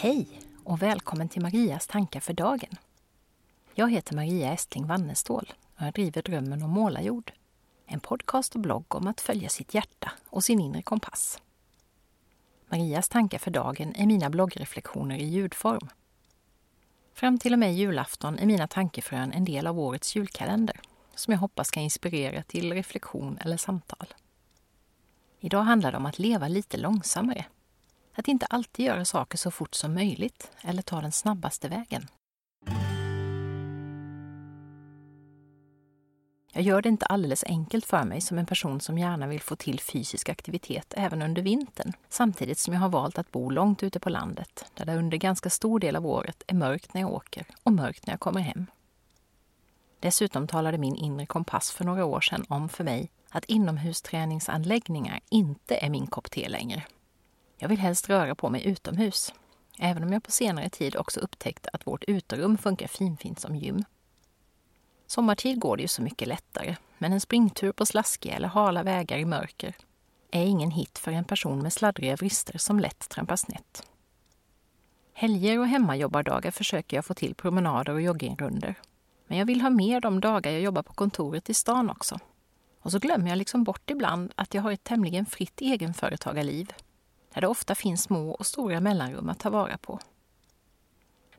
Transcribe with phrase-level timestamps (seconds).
[0.00, 2.70] Hej och välkommen till Marias tankar för dagen.
[3.74, 7.32] Jag heter Maria Estling Wannestål och jag driver Drömmen om målarjord.
[7.86, 11.40] En podcast och blogg om att följa sitt hjärta och sin inre kompass.
[12.68, 15.88] Marias tankar för dagen är mina bloggreflektioner i ljudform.
[17.14, 20.80] Fram till och med julafton är mina tankefrön en del av årets julkalender
[21.14, 24.06] som jag hoppas ska inspirera till reflektion eller samtal.
[25.40, 27.44] Idag handlar det om att leva lite långsammare
[28.18, 32.06] att inte alltid göra saker så fort som möjligt eller ta den snabbaste vägen.
[36.52, 39.56] Jag gör det inte alldeles enkelt för mig som en person som gärna vill få
[39.56, 44.00] till fysisk aktivitet även under vintern, samtidigt som jag har valt att bo långt ute
[44.00, 47.46] på landet, där det under ganska stor del av året är mörkt när jag åker
[47.62, 48.66] och mörkt när jag kommer hem.
[50.00, 55.76] Dessutom talade min inre kompass för några år sedan om för mig att inomhusträningsanläggningar inte
[55.76, 56.84] är min kopp te längre.
[57.60, 59.34] Jag vill helst röra på mig utomhus,
[59.78, 63.84] även om jag på senare tid också upptäckt att vårt uterum funkar finfint som gym.
[65.06, 69.18] Sommartid går det ju så mycket lättare, men en springtur på slaskiga eller hala vägar
[69.18, 69.76] i mörker
[70.30, 73.82] är ingen hit för en person med sladdriga vrister som lätt trampar snett.
[75.12, 78.74] Helger och hemmajobbardagar försöker jag få till promenader och joggingrunder.
[79.26, 82.18] Men jag vill ha mer de dagar jag jobbar på kontoret i stan också.
[82.80, 86.72] Och så glömmer jag liksom bort ibland att jag har ett tämligen fritt egenföretagarliv
[87.34, 89.98] där det ofta finns små och stora mellanrum att ta vara på.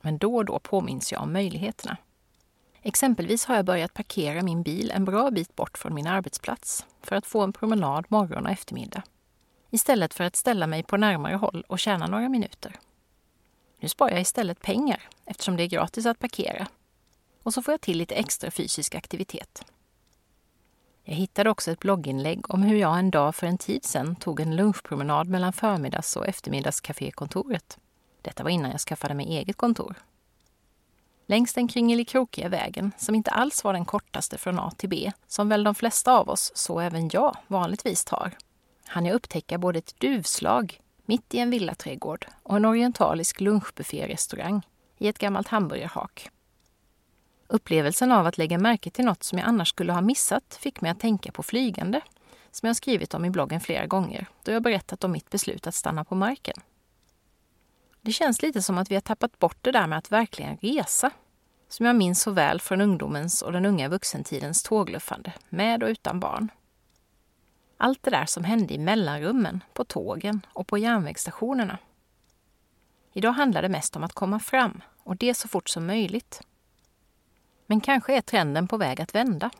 [0.00, 1.96] Men då och då påminns jag om möjligheterna.
[2.82, 7.16] Exempelvis har jag börjat parkera min bil en bra bit bort från min arbetsplats för
[7.16, 9.02] att få en promenad morgon och eftermiddag.
[9.70, 12.76] Istället för att ställa mig på närmare håll och tjäna några minuter.
[13.80, 16.66] Nu sparar jag istället pengar eftersom det är gratis att parkera.
[17.42, 19.64] Och så får jag till lite extra fysisk aktivitet.
[21.10, 24.40] Jag hittade också ett blogginlägg om hur jag en dag för en tid sedan tog
[24.40, 27.78] en lunchpromenad mellan förmiddags och eftermiddagskafékontoret.
[28.22, 29.94] Detta var innan jag skaffade mig eget kontor.
[31.26, 35.48] Längs den kringelikrokiga vägen, som inte alls var den kortaste från A till B, som
[35.48, 38.36] väl de flesta av oss, så även jag, vanligtvis tar,
[38.86, 44.62] hann jag upptäcka både ett duvslag mitt i en villaträdgård och en orientalisk lunchbufférestaurang
[44.98, 46.30] i ett gammalt hamburgerhak.
[47.48, 50.90] Upplevelsen av att lägga märke till något som jag annars skulle ha missat fick mig
[50.90, 52.00] att tänka på flygande,
[52.50, 55.74] som jag skrivit om i bloggen flera gånger, då jag berättat om mitt beslut att
[55.74, 56.56] stanna på marken.
[58.00, 61.10] Det känns lite som att vi har tappat bort det där med att verkligen resa,
[61.68, 66.20] som jag minns så väl från ungdomens och den unga vuxentidens tågluffande, med och utan
[66.20, 66.48] barn.
[67.76, 71.78] Allt det där som hände i mellanrummen, på tågen och på järnvägsstationerna.
[73.12, 76.40] Idag handlar det mest om att komma fram, och det så fort som möjligt.
[77.70, 79.50] Men kanske är trenden på väg att vända.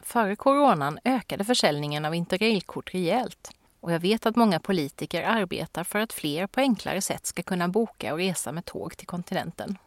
[0.00, 3.50] Före coronan ökade försäljningen av interrailkort rejält
[3.80, 7.68] och jag vet att många politiker arbetar för att fler på enklare sätt ska kunna
[7.68, 9.78] boka och resa med tåg till kontinenten.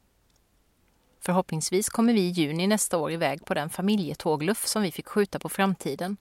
[1.20, 5.40] Förhoppningsvis kommer vi i juni nästa år iväg på den familjetågluff som vi fick skjuta
[5.40, 6.18] på framtiden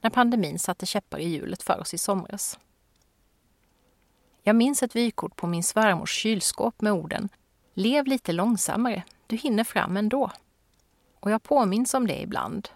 [0.00, 2.58] när pandemin satte käppar i hjulet för oss i somras.
[4.42, 7.28] Jag minns ett vykort på min svärmors kylskåp med orden
[7.74, 10.30] Lev lite långsammare, du hinner fram ändå.
[11.20, 12.68] Och jag påminns om det ibland.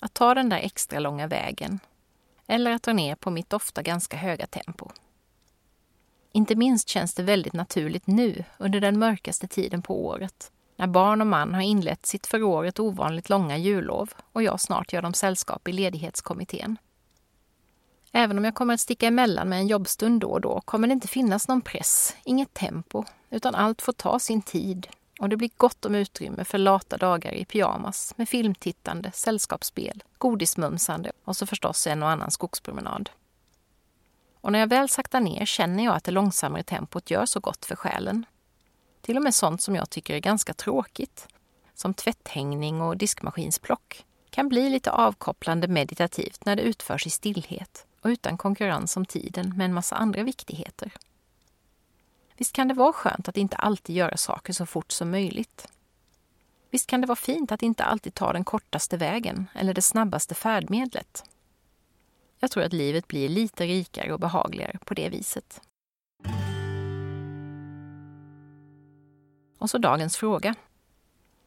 [0.00, 1.80] Att ta den där extra långa vägen.
[2.46, 4.90] Eller att dra ner på mitt ofta ganska höga tempo.
[6.32, 11.20] Inte minst känns det väldigt naturligt nu, under den mörkaste tiden på året, när barn
[11.20, 15.14] och man har inlett sitt för året ovanligt långa jullov och jag snart gör dem
[15.14, 16.76] sällskap i ledighetskommittén.
[18.12, 20.92] Även om jag kommer att sticka emellan med en jobbstund då och då kommer det
[20.92, 24.86] inte finnas någon press, inget tempo, utan allt får ta sin tid
[25.18, 31.12] och det blir gott om utrymme för lata dagar i pyjamas med filmtittande, sällskapsspel, godismumsande
[31.24, 33.10] och så förstås en och annan skogspromenad.
[34.40, 37.64] Och när jag väl saktar ner känner jag att det långsammare tempot gör så gott
[37.64, 38.26] för själen.
[39.00, 41.28] Till och med sånt som jag tycker är ganska tråkigt,
[41.74, 48.08] som tvätthängning och diskmaskinsplock, kan bli lite avkopplande meditativt när det utförs i stillhet och
[48.08, 50.92] utan konkurrens om tiden med en massa andra viktigheter.
[52.38, 55.68] Visst kan det vara skönt att inte alltid göra saker så fort som möjligt.
[56.70, 60.34] Visst kan det vara fint att inte alltid ta den kortaste vägen eller det snabbaste
[60.34, 61.24] färdmedlet.
[62.38, 65.60] Jag tror att livet blir lite rikare och behagligare på det viset.
[69.58, 70.54] Och så dagens fråga.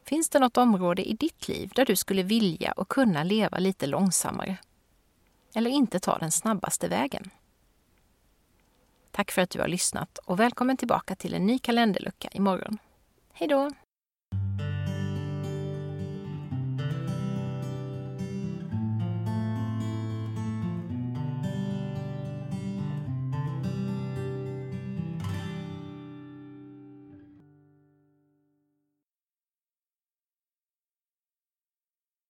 [0.04, 3.86] Finns det något område i ditt liv där du skulle vilja och kunna leva lite
[3.86, 4.56] långsammare?
[5.54, 7.30] Eller inte ta den snabbaste vägen?
[9.12, 12.78] Tack för att du har lyssnat och välkommen tillbaka till en ny kalenderlucka imorgon.
[13.32, 13.70] Hej då!